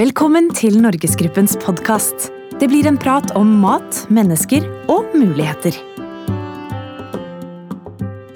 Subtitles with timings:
[0.00, 2.30] Velkommen til Norgesgruppens podkast.
[2.56, 5.76] Det blir en prat om mat, mennesker og muligheter.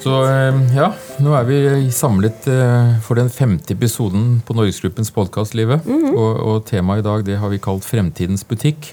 [0.03, 0.91] Så eh, ja,
[1.25, 1.61] nå er vi
[1.95, 5.89] samlet eh, for den femte episoden på Norgesgruppens podkast, Livet.
[5.89, 8.91] og, og temaet i dag det har vi kalt Fremtidens butikk.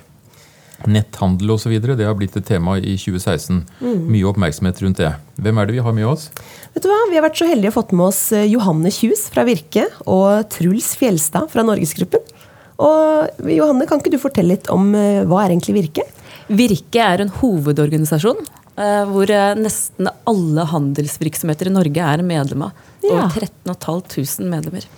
[0.87, 1.75] Netthandel osv.
[1.75, 3.65] Det har blitt et tema i 2016.
[3.83, 5.11] Mye oppmerksomhet rundt det.
[5.43, 6.29] Hvem er det vi har med oss?
[6.71, 7.03] Vet du hva?
[7.11, 10.47] Vi har vært så heldige å fått med oss eh, Johanne Kjus fra Virke og
[10.55, 12.31] Truls Fjelstad fra Norgesgruppen.
[12.81, 16.07] Og Johanne, kan ikke du fortelle litt om eh, hva er egentlig Virke?
[16.51, 22.89] Virke er en hovedorganisasjon eh, hvor eh, nesten alle handelsvirksomheter i Norge er medlem av.
[23.05, 23.27] Ja.
[23.27, 23.77] Over 13
[24.15, 24.89] 500 medlemmer.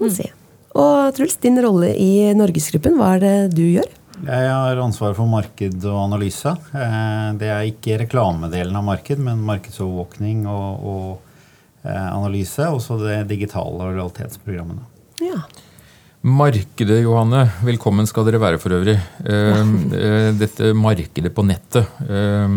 [0.00, 0.10] Mm.
[0.12, 0.30] se.
[0.76, 3.88] Og Truls, din rolle i Norgesgruppen, hva er det du gjør?
[4.16, 6.52] Jeg har ansvaret for marked og analyse.
[6.72, 12.68] Eh, Det er ikke reklamedelen av marked, men markedsovervåkning og, og eh, analyse.
[12.72, 14.84] Og så det digitale og realitetsprogrammene.
[15.24, 15.44] Ja.
[16.26, 17.44] Markedet, Johanne.
[17.62, 18.96] Velkommen skal dere være for øvrig.
[19.26, 19.60] Eh,
[19.94, 21.86] eh, Dette markedet på nettet.
[22.08, 22.56] eh,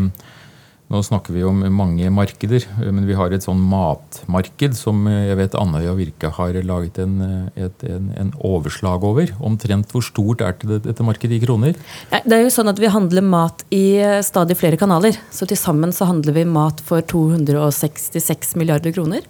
[0.89, 5.27] Nå snakker vi om mange markeder, eh, men vi har et sånn matmarked som eh,
[5.29, 7.13] jeg vet Andøya Virke har laget en,
[7.53, 9.29] et, en, en overslag over.
[9.45, 11.77] Omtrent hvor stort er det- dette markedet i kroner?
[12.25, 15.13] Det er jo sånn at Vi handler mat i stadig flere kanaler.
[15.29, 19.21] Så til sammen så handler vi mat for 266 milliarder kroner.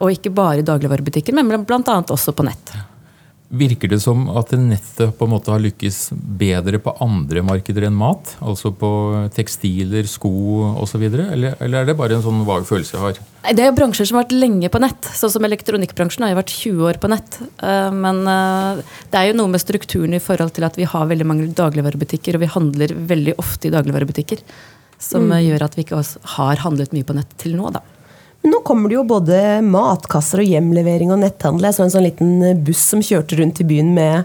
[0.00, 1.80] Og ikke bare i dagligvarebutikker, men bl.a.
[2.12, 2.76] også på nett.
[3.50, 7.96] Virker det som at nettet på en måte har lykkes bedre på andre markeder enn
[7.98, 8.36] mat?
[8.46, 8.90] Altså på
[9.34, 10.30] tekstiler, sko
[10.78, 11.02] osv.?
[11.08, 13.20] Eller, eller er det bare en sånn vag følelse jeg har?
[13.50, 15.10] Det er bransjer som har vært lenge på nett.
[15.18, 17.40] Sånn som elektronikkbransjen har jo vært 20 år på nett.
[17.58, 21.10] Eh, Men eh, det er jo noe med strukturen i forhold til at vi har
[21.10, 24.46] veldig mange dagligvarebutikker, og vi handler veldig ofte i dagligvarebutikker.
[25.00, 25.40] Som mm.
[25.48, 26.04] gjør at vi ikke
[26.36, 27.82] har handlet mye på nett til nå, da.
[28.42, 31.68] Men nå kommer det jo både matkasser og hjemlevering og netthandel.
[31.68, 34.22] Jeg så en sånn liten buss som kjørte rundt i byen med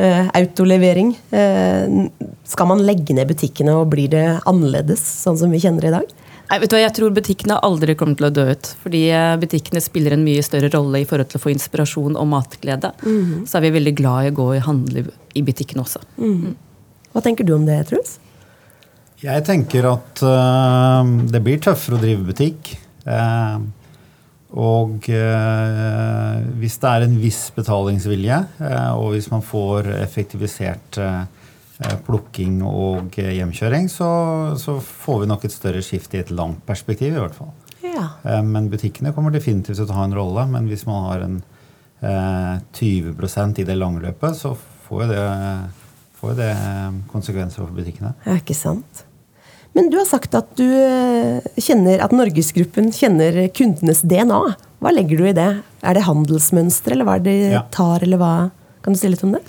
[0.00, 1.12] eh, autolevering.
[1.36, 5.92] Eh, skal man legge ned butikkene, og blir det annerledes, sånn som vi kjenner det
[5.92, 6.14] i dag?
[6.48, 8.70] Nei, vet du hva, Jeg tror butikkene aldri kommer til å dø ut.
[8.84, 12.30] Fordi eh, butikkene spiller en mye større rolle i forhold til å få inspirasjon og
[12.30, 12.94] matglede.
[13.44, 15.04] Så er vi veldig glad i å gå og handle
[15.36, 16.00] i butikkene også.
[17.12, 18.16] Hva tenker du om det, Truls?
[19.18, 22.76] Jeg tenker at uh, det blir tøffere å drive butikk.
[23.08, 23.58] Eh,
[24.58, 31.02] og eh, hvis det er en viss betalingsvilje, eh, og hvis man får effektivisert
[32.08, 34.08] plukking og hjemkjøring, så,
[34.58, 37.52] så får vi nok et større skift i et langt perspektiv, i hvert fall.
[37.84, 38.40] Ja.
[38.42, 40.42] Men butikkene kommer definitivt til å ha en rolle.
[40.50, 41.36] Men hvis man har en
[42.02, 44.56] eh, 20% i det lange løpet, så
[44.88, 45.22] får jo det,
[46.18, 46.50] får det
[47.12, 48.16] konsekvenser for butikkene.
[48.26, 49.04] Ja, ikke sant?
[49.78, 54.40] Men du har sagt at du eh, kjenner at Norgesgruppen kjenner kundenes DNA.
[54.82, 55.46] Hva legger du i det?
[55.86, 57.62] Er det handelsmønster, eller hva er det de Ja.
[57.70, 58.32] tar, eller hva?
[58.82, 59.42] Kan du si litt om det?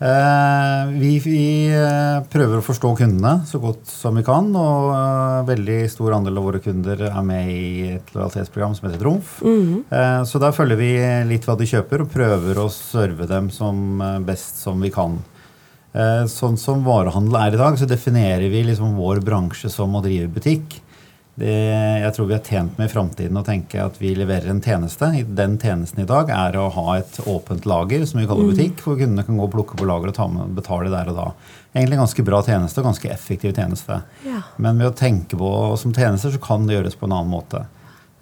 [0.00, 4.48] Eh, vi vi eh, prøver å forstå kundene så godt som vi kan.
[4.56, 9.02] Og eh, veldig stor andel av våre kunder er med i et lojalitetsprogram som heter
[9.04, 9.36] Trumf.
[9.44, 10.90] Eh, så der følger vi
[11.30, 15.20] litt hva de kjøper, og prøver å serve dem som eh, best som vi kan.
[15.92, 20.04] Eh, Sånn som varehandel er i dag, så definerer vi liksom vår bransje som å
[20.04, 20.78] drive butikk.
[21.40, 21.52] Det,
[22.02, 25.08] jeg tror vi er tjent med i framtiden å tenke at vi leverer en tjeneste.
[25.24, 28.98] Den tjenesten i dag er å ha et åpent lager, som vi kaller butikk, hvor
[28.98, 31.28] kundene kan gå og plukke på lager og ta med, betale der og da.
[31.72, 34.02] Egentlig en ganske bra tjeneste, og ganske effektiv tjeneste.
[34.26, 34.42] Ja.
[34.60, 37.64] Men ved å tenke på som tjenester, så kan det gjøres på en annen måte.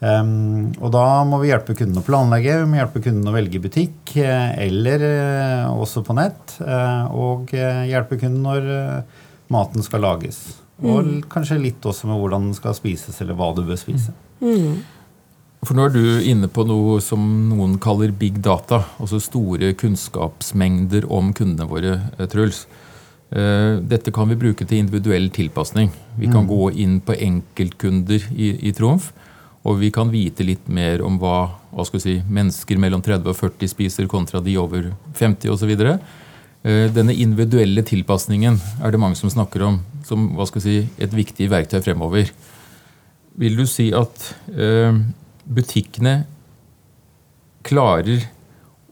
[0.00, 3.58] Ehm, og da må vi hjelpe kunden å planlegge, vi må hjelpe kunden å velge
[3.64, 8.68] butikk, eh, eller eh, også på nett, eh, og hjelpe kunden når
[9.50, 10.38] maten skal lages.
[10.84, 14.14] Og l- kanskje litt også med hvordan den skal spises, eller hva du bør spise.
[15.66, 17.18] For nå er du inne på noe som
[17.50, 21.96] noen kaller big data, altså store kunnskapsmengder om kundene våre,
[22.30, 22.66] Truls.
[23.34, 25.90] Eh, Dette kan vi bruke til individuell tilpasning.
[26.16, 29.10] Vi kan gå inn på enkeltkunder i, i Trumf,
[29.68, 33.70] og vi kan vite litt mer om hva, hva si, mennesker mellom 30 og 40
[33.70, 35.74] spiser kontra de over 50 osv.
[36.96, 39.76] Denne individuelle tilpasningen er det mange som snakker om
[40.08, 40.24] som
[40.62, 42.32] si, et viktig verktøy fremover.
[43.38, 44.96] Vil du si at eh,
[45.46, 46.22] butikkene
[47.68, 48.24] klarer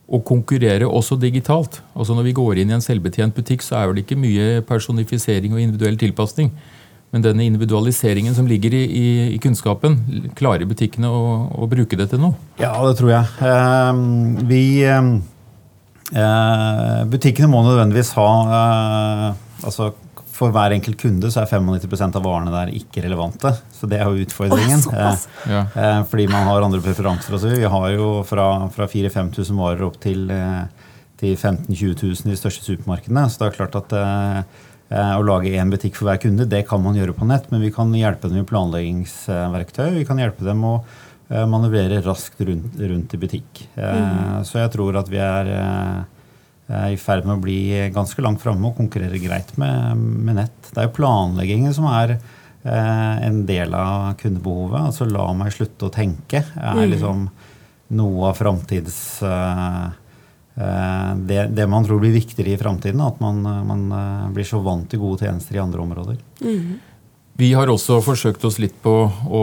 [0.06, 1.81] å konkurrere også digitalt?
[1.96, 5.56] Altså Når vi går inn i en selvbetjent butikk, så er det ikke mye personifisering
[5.56, 6.52] og individuell tilpasning.
[7.16, 9.94] Men denne individualiseringen som ligger i, i, i kunnskapen,
[10.36, 12.36] klarer butikkene å, å bruke det til noe?
[12.60, 13.30] Ja, det tror jeg.
[13.40, 14.00] Eh,
[14.50, 15.14] vi ehm,
[16.12, 18.28] eh, Butikkene må nødvendigvis ha
[18.58, 19.24] eh,
[19.64, 19.94] altså
[20.36, 23.54] For hver enkelt kunde så er 95% av varene der ikke relevante.
[23.72, 24.84] Så det er jo utfordringen.
[24.92, 25.08] Oh.
[25.08, 27.40] Eh, eh, fordi man har andre preferanser.
[27.40, 27.56] Også.
[27.56, 30.64] Vi har jo fra, fra 4000-5000 varer opp til, eh,
[31.16, 33.24] til 15 000-20 000 i de største supermarkedene.
[33.32, 34.00] Så det er klart at
[34.87, 37.49] å lage én butikk for hver kunde, det kan man gjøre på nett.
[37.50, 39.97] Men vi kan hjelpe dem med planleggingsverktøy.
[39.97, 40.77] Vi kan hjelpe dem å
[41.27, 43.65] manøvrere raskt rundt, rundt i butikk.
[43.75, 44.44] Mm.
[44.47, 45.50] Så jeg tror at vi er
[46.67, 47.59] i ferd med å bli
[47.94, 50.71] ganske langt framme og konkurrere greit med, med, nett.
[50.73, 54.88] Det er jo planleggingen som er eh, en del av kundebehovet.
[54.88, 56.88] Altså la meg slutte å tenke er mm.
[56.91, 57.29] liksom
[57.97, 59.87] noe av framtids eh, eh,
[60.56, 63.00] det, det, man tror blir viktigere i framtiden.
[63.05, 66.20] At man, man, eh, blir så vant til gode tjenester i andre områder.
[66.41, 66.79] Mm.
[67.37, 69.43] Vi har også forsøkt oss litt på å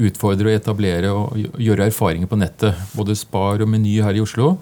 [0.00, 2.78] utfordre og etablere og gjøre erfaringer på nettet.
[2.96, 4.54] Både Spar og Meny her i Oslo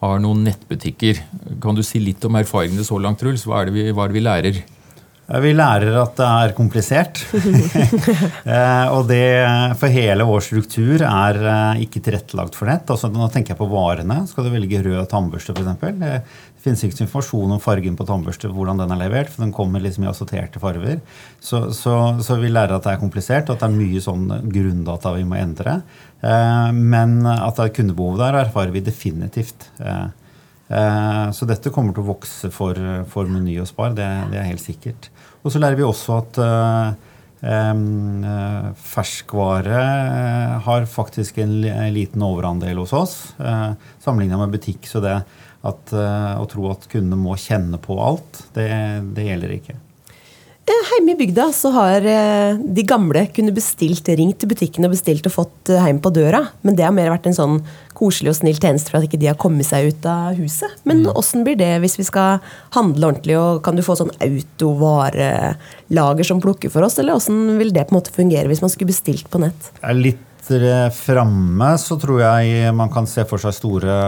[0.00, 1.20] har noen nettbutikker.
[1.62, 3.44] Kan du si litt om erfaringene så langt, Truls?
[3.46, 4.62] Hva er det vi, hva er det vi lærer?
[5.30, 7.22] Vi lærer at det er komplisert.
[8.42, 9.22] Eh, og det
[9.78, 12.88] for hele vår struktur er eh, ikke tilrettelagt for nett.
[12.90, 14.16] Altså, nå tenker jeg på varene.
[14.28, 16.00] Skal du velge rød tannbørste f.eks.?
[16.00, 16.10] Det
[16.64, 19.30] finnes ikke informasjon om fargen på tannbørste, hvordan den er levert.
[19.32, 20.98] For den kommer liksom i assorterte farger.
[21.40, 24.26] Så, så, så, vi lærer at det er komplisert, og at det er mye sånn
[24.52, 25.78] grunndata vi må endre.
[26.20, 29.70] Eh, men at det er kundebehov der, erfarer vi definitivt.
[30.72, 32.78] Så dette kommer til å vokse for,
[33.12, 35.10] for Meny og Spar, det, det er helt sikkert.
[35.42, 37.82] Og så lærer vi også at eh,
[38.78, 39.82] ferskvare
[40.64, 41.56] har faktisk en
[41.92, 44.86] liten overandel hos oss, uh, sammenligna med butikk.
[44.88, 45.18] Så det
[45.62, 48.68] at, eh, å tro at kundene må kjenne på alt, det,
[49.14, 49.76] det gjelder ikke.
[50.62, 52.04] Hjemme i bygda så har
[52.62, 56.44] de gamle kunnet bestilt, ringt til butikken og bestilt og fått hjem på døra.
[56.62, 57.56] Men det har mer vært en sånn
[57.98, 60.70] koselig og snill tjeneste for at ikke de har kommet seg ut av huset.
[60.88, 61.12] Men mm.
[61.18, 61.46] åssen mm.
[61.48, 62.38] blir det hvis vi skal
[62.76, 67.74] handle ordentlig, og kan du få sånn autovarelager som plukker for oss, eller åssen vil
[67.74, 69.72] det på en måte fungere hvis man skulle bestilt på nett?
[69.80, 70.28] Det er Litt
[70.96, 73.98] framme så tror jeg man kan se for seg store,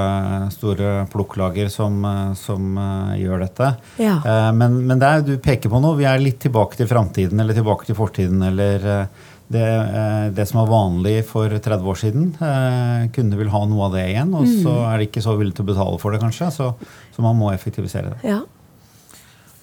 [0.50, 2.00] store plukklager som,
[2.36, 3.68] som uh, gjør dette.
[4.02, 4.16] Ja.
[4.52, 5.98] Men, men det er, du peker på noe.
[6.00, 8.42] Vi er litt tilbake til framtiden eller tilbake til fortiden.
[8.50, 9.08] eller
[9.46, 12.28] det, eh, det, som var vanlig for 30 år siden.
[12.40, 14.84] Eh, kunder vil ha noe av det igjen, og så mm.
[14.88, 16.50] er de ikke så villige til å betale for det, kanskje.
[16.54, 16.70] Så,
[17.14, 18.34] så man må effektivisere det.
[18.34, 18.40] Ja.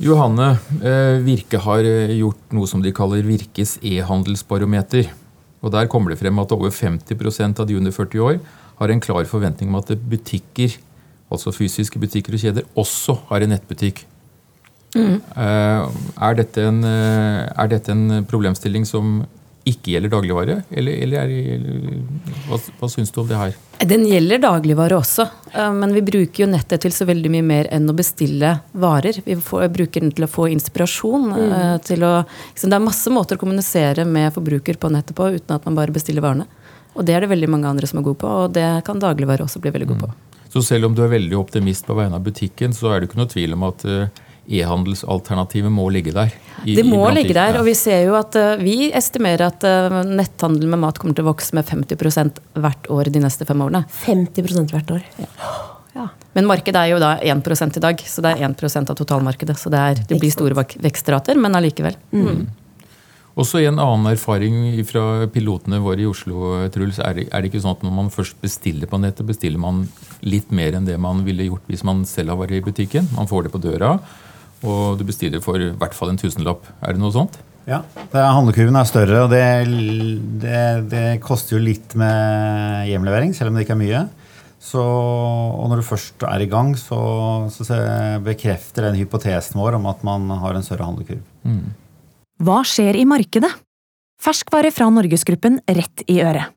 [0.02, 5.12] Johanne, eh, Virke har gjort noe som de kaller Virkes e-handelsbarometer.
[5.62, 8.40] Og Der kommer det frem at over 50% av de under 40 år
[8.80, 10.78] har en klar forventning om at butikker,
[11.32, 14.06] altså fysiske butikker og kjeder, også har en nettbutikk.
[14.96, 15.22] Mm.
[15.38, 19.22] Er, dette en, er dette en problemstilling som
[19.68, 20.56] ikke gjelder dagligvare?
[20.70, 22.00] Eller, eller, eller
[22.48, 23.58] hva, hva syns du om det her?
[23.86, 27.70] Den gjelder dagligvare også, eh, men vi bruker jo nettet til så veldig mye mer
[27.74, 29.22] enn å bestille varer.
[29.26, 31.30] Vi får, bruker den til å få inspirasjon.
[31.34, 31.54] Mm.
[31.58, 32.16] Eh, til å,
[32.54, 35.78] liksom, det er masse måter å kommunisere med forbruker på nettet på uten at man
[35.78, 36.50] bare bestiller varene.
[36.98, 39.46] Og det er det veldig mange andre som er gode på, og det kan dagligvare
[39.46, 40.12] også bli veldig god på.
[40.12, 40.28] Mm.
[40.52, 43.22] Så selv om du er veldig optimist på vegne av butikken, så er det ikke
[43.22, 46.32] noe tvil om at uh, e-handelsalternativet må ligge der.
[46.66, 50.02] I, det må ligge der, og vi ser jo at uh, vi estimerer at uh,
[50.06, 53.84] netthandel med mat kommer til å vokse med 50% hvert år de neste fem årene.
[54.04, 55.04] 50% hvert år?
[55.22, 55.30] Ja.
[55.98, 56.08] ja.
[56.38, 59.58] Men markedet er jo da 1 i dag, så det er 1% av totalmarkedet.
[59.60, 61.98] Så det, er, det blir store vekstrater, men allikevel.
[62.12, 62.26] Mm.
[62.26, 62.50] mm.
[63.40, 67.62] Også en annen erfaring fra pilotene våre i Oslo, Truls, er det, er det ikke
[67.64, 69.86] sånn at når man først bestiller på nettet, bestiller man
[70.20, 73.08] litt mer enn det man ville gjort hvis man selv har vært i butikken?
[73.16, 73.94] Man får det på døra.
[74.62, 76.68] Og du bestiller for i hvert fall en tusenlapp.
[76.86, 77.40] Er det noe sånt?
[77.70, 77.82] Ja.
[78.14, 79.44] Handlekurven er større, og det,
[80.42, 84.02] det, det, koster jo litt med hjemlevering, selv om det ikke er mye.
[84.62, 87.00] Så, og når du først er i gang, så,
[87.54, 87.78] så
[88.26, 91.24] bekrefter den hypotesen vår om at man har en større handlekurv.
[91.46, 91.74] Mm.
[92.42, 93.50] Hva skjer i markedet?
[94.22, 96.54] Ferskvare fra Norgesgruppen rett i øret.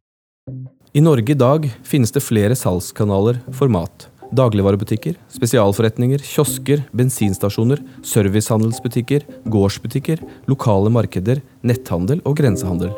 [0.95, 4.05] I Norge i dag finnes det flere salgskanaler for mat.
[4.35, 12.91] Dagligvarebutikker, spesialforretninger, kiosker, bensinstasjoner, servicehandelsbutikker, gårdsbutikker, lokale markeder, netthandel og grensehandel.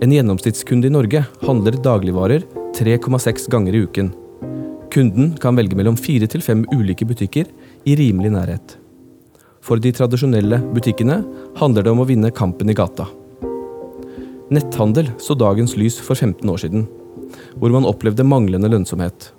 [0.00, 2.44] En gjennomsnittskunde i Norge handler dagligvarer
[2.78, 4.12] 3,6 ganger i uken.
[4.94, 7.50] Kunden kan velge mellom fire til fem ulike butikker
[7.84, 8.76] i rimelig nærhet.
[9.66, 11.18] For de tradisjonelle butikkene
[11.58, 13.08] handler det om å vinne kampen i gata.
[14.50, 16.88] Netthandel så dagens lys for 15 år siden,
[17.58, 19.32] hvor man opplevde manglende lønnsomhet.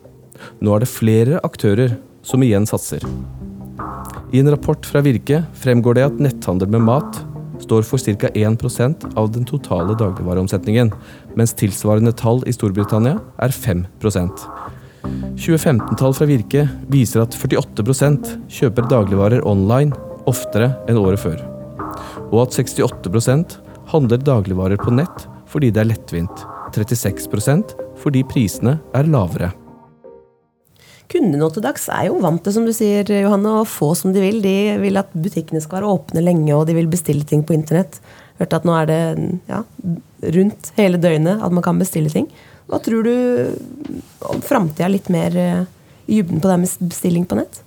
[0.61, 3.03] Nå er det flere aktører som igjen satser.
[4.31, 7.21] I en rapport fra Virke fremgår det at netthandel med mat
[7.61, 8.29] står for ca.
[8.33, 10.91] 1% av den totale dagligvareomsetningen,
[11.37, 14.47] mens tilsvarende tall i Storbritannia er 5%
[15.41, 19.95] 2015-tall fra Virke viser at 48% kjøper dagligvarer online
[20.29, 21.39] oftere enn året før,
[22.29, 23.57] og at 68%
[23.91, 26.45] handler dagligvarer på nett fordi det er lettvint,
[26.75, 29.51] 36% fordi prisene er lavere.
[31.11, 34.13] Kundene nå til dags er jo vant til som du sier, Johanne, å få som
[34.15, 34.39] de vil.
[34.43, 37.99] De vil at butikkene skal være åpne lenge, og de vil bestille ting på internett.
[38.39, 39.01] Hørte at nå er det
[39.51, 39.59] ja,
[40.37, 42.29] rundt hele døgnet at man kan bestille ting.
[42.71, 43.15] Hva tror du
[44.31, 45.67] om framtida litt mer eh,
[46.07, 47.59] i dybden på det med bestilling på nett?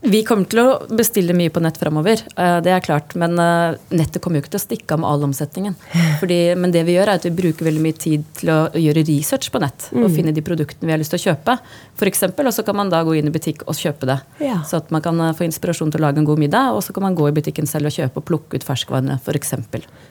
[0.00, 3.12] Vi kommer til å bestille mye på nett framover, eh, det er klart.
[3.20, 5.74] Men eh, nettet kommer jo ikke til å stikke av med all omsetningen.
[6.22, 9.04] Fordi, men det vi gjør er at vi bruker veldig mye tid til å gjøre
[9.04, 9.90] research på nett.
[9.92, 11.58] Og finne de produktene vi har lyst til å kjøpe.
[12.00, 14.16] For eksempel, og så kan man da gå inn i butikk og kjøpe det.
[14.40, 14.62] Ja.
[14.64, 16.96] Så at man kan eh, få inspirasjon til å lage en god middag, og så
[16.96, 19.52] kan man gå i butikken selv og kjøpe og plukke ut ferskvarene, f.eks.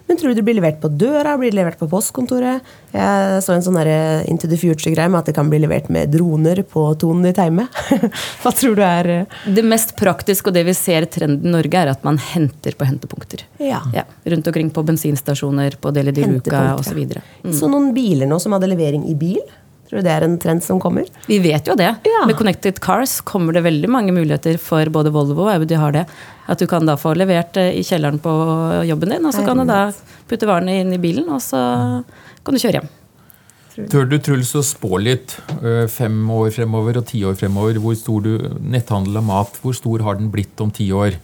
[0.06, 1.34] Men tror du det blir levert på døra?
[1.42, 2.62] Blir det levert på postkontoret?
[2.94, 3.82] Jeg så en sånn
[4.30, 7.66] Into the Future-greie med at det kan bli levert med droner på Tonen i Teime.
[8.44, 9.12] Hva tror du er
[9.50, 12.88] Det mest praktiske og det vi ser trenden i Norge, er at man henter på
[12.88, 13.46] hentepunkter.
[13.64, 13.82] Ja.
[13.96, 17.56] Ja, rundt omkring på bensinstasjoner, på Deli de Luca Hentepunkt, Så, mm.
[17.62, 19.42] Så noen biler nå som hadde levering i bil?
[19.90, 21.08] Tror du det er en trend som kommer?
[21.26, 21.90] Vi vet jo det.
[22.06, 22.26] Ja.
[22.30, 26.06] Med Connected Cars kommer det veldig mange muligheter for både Volvo og Audi har det.
[26.46, 28.34] At du kan da få levert eh, i kjelleren på
[28.86, 29.88] jobben din, og så kan du da
[30.30, 31.60] putte varene inn i bilen, og så
[32.46, 32.92] kan du kjøre hjem.
[33.88, 37.80] Tør du, Truls, å spå litt øh, fem år fremover og ti år fremover?
[37.80, 41.16] Hvor stor du, Netthandel av mat, hvor stor har den blitt om ti år?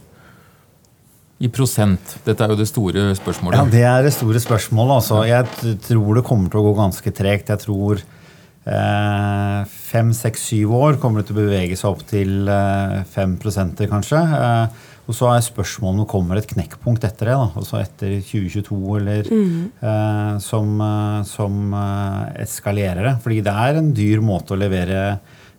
[1.43, 2.15] I prosent.
[2.23, 3.59] Dette er jo det store spørsmålet.
[3.59, 5.01] Ja, Det er det store spørsmålet.
[5.01, 5.23] Altså.
[5.27, 7.51] Jeg tror det kommer til å gå ganske tregt.
[7.51, 9.59] Jeg tror eh,
[9.91, 13.91] fem, seks, syv år kommer det til å bevege seg opp til eh, fem prosenter,
[13.91, 14.21] kanskje.
[14.39, 17.35] Eh, og så er spørsmålet om det kommer et knekkpunkt etter det.
[17.37, 17.47] Da.
[17.61, 23.15] Altså etter 2022, eller eh, som, eh, som eh, eskalerer det.
[23.23, 25.01] Fordi det er en dyr måte å levere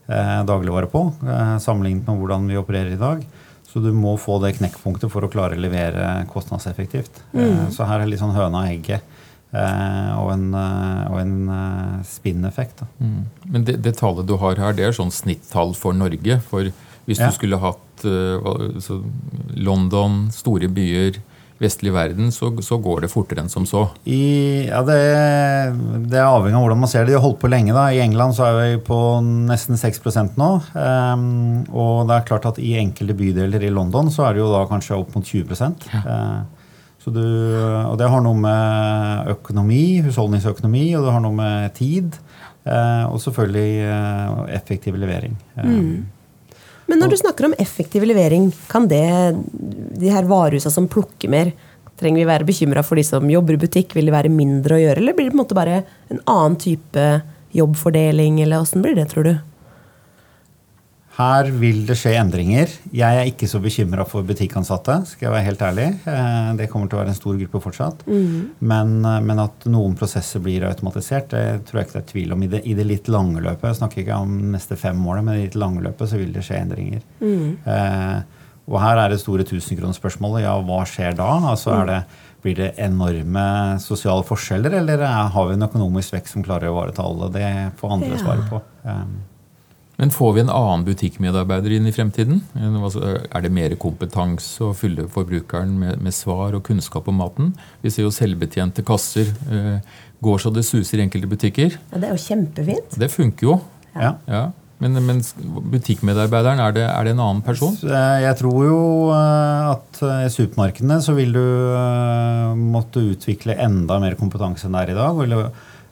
[0.08, 3.22] eh, dagligvare på, eh, sammenlignet med hvordan vi opererer i dag.
[3.66, 7.22] Så du må få det knekkpunktet for å klare å levere kostnadseffektivt.
[7.36, 7.66] Mm.
[7.74, 9.02] Så her er litt sånn høna og egget.
[9.52, 12.82] eh, Og en, og en spinneffekt.
[12.98, 13.18] Mm.
[13.52, 16.40] Men det, det tallet du har her, det er sånn snittall for Norge.
[16.50, 16.70] For
[17.06, 17.28] hvis Ja.
[17.30, 18.98] du skulle hatt hva- så
[19.56, 21.20] London, store byer,
[21.56, 23.86] vestlig verden, så, så går det fortere enn som så.
[24.04, 24.96] I, ja, det,
[26.10, 27.14] det er avhengig av hvordan man ser det.
[27.14, 27.72] De har holdt på lenge.
[27.72, 27.86] da.
[27.96, 30.50] I England så er vi på nesten 6% nå.
[30.76, 34.50] Um, og det er klart at i enkelte bydeler i London så er det jo
[34.52, 36.42] da kanskje opp mot 20 Eh,
[37.06, 42.18] så du, Og det har noe med økonomi, husholdningsøkonomi, og det har noe med tid.
[42.66, 45.36] Uh, og selvfølgelig uh, effektiv levering.
[45.62, 46.08] Ehm,
[46.86, 49.02] Men når du snakker om effektiv levering, kan det
[49.98, 51.54] de her varehusene som plukker mer
[51.96, 53.94] Trenger vi være bekymra for de som jobber i butikk?
[53.96, 55.78] Vil det være mindre å gjøre, eller blir det på en måte bare
[56.12, 57.04] en annen type
[57.56, 59.30] jobbfordeling, eller åssen blir det, tror du?
[61.16, 62.68] Her vil det skje endringer.
[62.92, 64.98] Jeg er ikke så bekymra for butikkansatte.
[65.08, 65.86] skal jeg være helt ærlig.
[66.06, 68.02] Eh, Det kommer til å være en stor gruppe fortsatt.
[68.60, 72.32] Men, eh, men at noen prosesser blir automatisert, det tror jeg ikke det er tvil
[72.32, 72.42] om.
[72.42, 75.34] I det, I det litt lange løpet, jeg snakker ikke om neste fem årene, men
[75.34, 77.00] i det litt lange løpet så vil det skje endringer.
[77.66, 78.20] Eh,
[78.68, 80.42] og her er det store tusenkronersspørsmålet.
[80.42, 81.30] Ja, hva skjer da?
[81.52, 82.02] Altså er det,
[82.44, 86.74] Blir det enorme sosiale forskjeller, eller er, har vi en økonomisk vekst som klarer å
[86.76, 87.32] ivareta alle?
[87.32, 88.18] Det får andre Ja.
[88.22, 88.60] svare på.
[88.84, 89.02] Eh,
[89.96, 92.42] Men får vi en annen butikkmedarbeider inn i fremtiden?
[92.82, 93.00] Altså,
[93.32, 97.54] Er det mer kompetanse å fylle forbrukeren med, med svar og kunnskap om maten?
[97.80, 99.78] Vi ser jo selvbetjente kasser eh,
[100.20, 101.78] går så det suser i enkelte butikker.
[101.92, 102.96] Ja, det er jo kjempefint.
[103.00, 103.58] Det funker jo.
[103.96, 104.14] ja.
[104.28, 104.44] Ja.
[104.76, 105.22] Men, men
[105.72, 107.72] butikkmedarbeideren, er det, er det en annen person?
[107.80, 108.80] Eh, Jeg tror jo
[109.14, 114.76] eh, at eh, i supermarkedene så vil du eh, måtte utvikle enda mer kompetanse enn
[114.76, 115.22] det er i dag.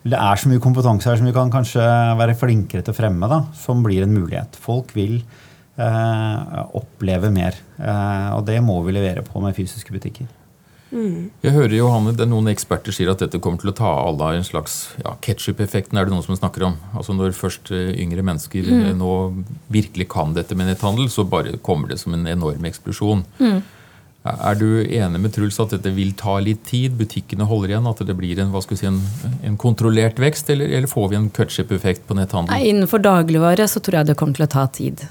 [0.05, 1.85] Det er så mye kompetanse her som vi kan kanskje
[2.21, 4.59] være flinkere til å fremme, da, som blir en mulighet.
[4.61, 5.17] Folk vil
[5.81, 10.29] eh, oppleve mer, eh, og det må vi levere på med fysiske butikker.
[10.95, 14.29] Jeg hører Johanne, det er Noen eksperter sier at dette kommer til å ta alle
[14.29, 16.77] av en slags ja, Ketchup-effekten er det noen som snakker om.
[16.95, 18.85] Altså Når først eh, yngre mennesker mm.
[19.01, 19.15] nå
[19.75, 23.25] virkelig kan dette med netthandel, så bare kommer det som en enorm eksplosjon.
[24.25, 26.95] Er du enig med Truls at dette vil ta litt tid?
[26.97, 27.89] Butikkene holder igjen?
[27.91, 29.03] At det blir en, si, en,
[29.45, 30.49] en kontrollert vekst?
[30.55, 32.55] Eller, eller får vi en ketchup-effekt på netthandel?
[32.55, 35.05] Nei, innenfor dagligvare så tror jeg det kommer til å ta tid.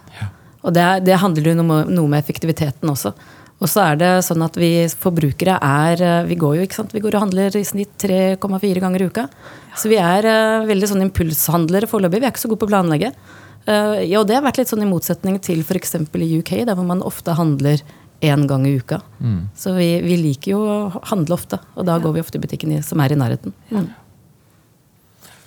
[0.64, 3.14] Og det, det handler jo noe, noe med effektiviteten også.
[3.62, 6.96] Og så er det sånn at vi forbrukere er eh, Vi går jo ikke sant?
[6.96, 9.30] Vi går og handler i snitt 3,4 ganger i uka.
[9.78, 12.24] Så vi er eh, veldig sånn impulshandlere foreløpig.
[12.24, 13.14] Vi er ikke så gode på å planlegge.
[13.70, 15.96] Eh, ja, og det har vært litt sånn i motsetning til f.eks.
[16.02, 17.86] i UK, der hvor man ofte handler
[18.24, 19.02] én gang i uka.
[19.56, 20.78] Så vi, vi liker jo å
[21.12, 23.54] handle ofte, og da går vi ofte i butikken i, som er i nærheten.
[23.72, 23.92] Mm.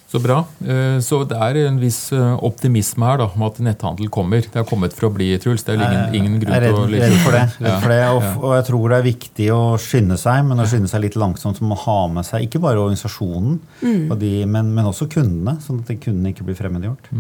[0.07, 0.37] Så bra.
[0.63, 4.45] Eh, Så det er en viss eh, optimisme her da, om at netthandel kommer.
[4.45, 5.65] Det har kommet for å bli, Truls.
[5.67, 7.43] Det er ingen, ingen grunn er til å redd, redd for det.
[7.59, 8.31] Redd for det og, ja.
[8.39, 11.59] og jeg tror det er viktig å skynde seg, men å skynde seg litt langsomt.
[11.59, 13.59] Som å ha med seg ikke bare organisasjonen,
[14.07, 17.11] og de, men, men også kundene, sånn at kundene ikke blir fremmedgjort.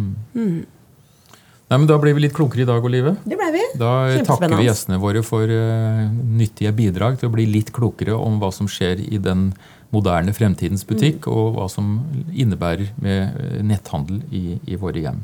[1.67, 3.17] Nei, men Da blir vi litt klokere i dag, Olive.
[3.27, 3.63] Det ble vi.
[3.79, 3.93] Da
[4.27, 8.53] takker vi gjestene våre for uh, nyttige bidrag til å bli litt klokere om hva
[8.55, 9.51] som skjer i den
[9.95, 11.99] moderne fremtidens butikk, og hva som
[12.35, 15.21] innebærer med eh, netthandel i, i våre hjem.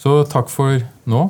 [0.00, 0.78] Så takk for
[1.10, 1.24] nå.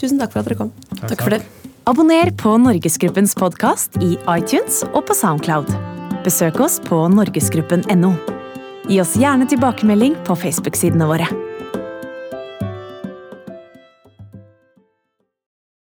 [0.00, 0.70] Tusen takk for at dere kom.
[1.02, 1.42] Takk for det.
[1.90, 5.74] Abonner på Norgesgruppens podkast i iTunes og på Soundcloud.
[6.24, 8.14] Besøk oss på norgesgruppen.no.
[8.88, 11.47] Gi oss gjerne tilbakemelding på Facebook-sidene våre.